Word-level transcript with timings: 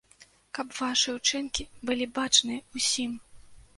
Каб 0.57 0.67
вашыя 0.77 1.13
ўчынкі 1.19 1.67
былі 1.91 2.05
бачныя 2.19 2.67
ўсім. 2.79 3.11